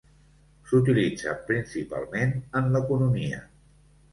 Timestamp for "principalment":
1.51-2.33